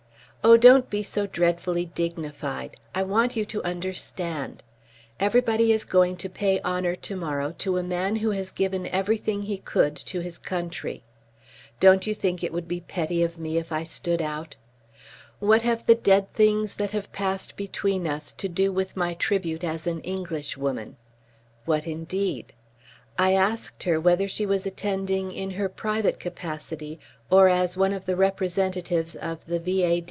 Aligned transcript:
"Oh, 0.43 0.57
don't 0.57 0.89
be 0.89 1.03
so 1.03 1.27
dreadfully 1.27 1.85
dignified. 1.85 2.75
I 2.95 3.03
want 3.03 3.35
you 3.35 3.45
to 3.45 3.61
understand. 3.61 4.63
Everybody 5.19 5.71
is 5.71 5.85
going 5.85 6.17
to 6.17 6.29
pay 6.29 6.59
honour 6.61 6.95
to 6.95 7.15
morrow 7.15 7.53
to 7.59 7.77
a 7.77 7.83
man 7.83 8.15
who 8.15 8.31
has 8.31 8.49
given 8.49 8.87
everything 8.87 9.43
he 9.43 9.59
could 9.59 9.95
to 9.97 10.19
his 10.21 10.39
country. 10.39 11.03
Don't 11.79 12.07
you 12.07 12.15
think 12.15 12.43
it 12.43 12.51
would 12.51 12.67
be 12.67 12.81
petty 12.81 13.21
of 13.21 13.37
me 13.37 13.59
if 13.59 13.71
I 13.71 13.83
stood 13.83 14.19
out? 14.19 14.55
What 15.37 15.61
have 15.61 15.85
the 15.85 15.93
dead 15.93 16.33
things 16.33 16.73
that 16.81 16.89
have 16.89 17.11
passed 17.13 17.55
between 17.55 18.07
us 18.07 18.33
to 18.33 18.49
do 18.49 18.71
with 18.71 18.97
my 18.97 19.13
tribute 19.13 19.63
as 19.63 19.85
an 19.85 19.99
Englishwoman?" 20.01 20.97
What 21.65 21.85
indeed? 21.85 22.53
I 23.15 23.33
asked 23.35 23.83
her 23.83 23.99
whether 23.99 24.27
she 24.27 24.47
was 24.47 24.65
attending 24.65 25.31
in 25.31 25.51
her 25.51 25.69
private 25.69 26.19
capacity 26.19 26.99
or 27.29 27.47
as 27.47 27.77
one 27.77 27.93
of 27.93 28.07
the 28.07 28.15
representatives 28.15 29.15
of 29.15 29.45
the 29.45 29.59
V.A. 29.59 29.99